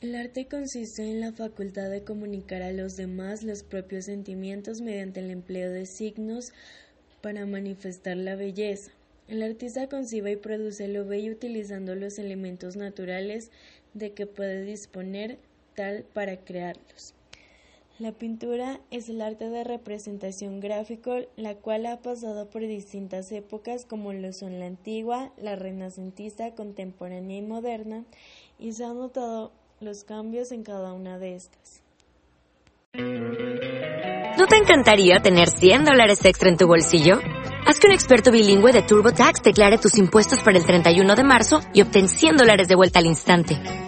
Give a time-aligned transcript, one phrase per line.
[0.00, 5.20] el arte consiste en la facultad de comunicar a los demás los propios sentimientos mediante
[5.20, 6.52] el empleo de signos
[7.20, 8.90] para manifestar la belleza.
[9.28, 13.52] El artista concibe y produce lo bello utilizando los elementos naturales
[13.94, 15.38] de que puede disponer
[15.76, 17.14] tal para crearlos.
[17.98, 23.84] La pintura es el arte de representación gráfico, la cual ha pasado por distintas épocas
[23.84, 28.04] como lo son la antigua, la renacentista, contemporánea y moderna,
[28.60, 31.82] y se han notado los cambios en cada una de estas.
[34.38, 37.18] ¿No te encantaría tener 100 dólares extra en tu bolsillo?
[37.66, 41.60] Haz que un experto bilingüe de TurboTax declare tus impuestos para el 31 de marzo
[41.74, 43.87] y obtén 100 dólares de vuelta al instante.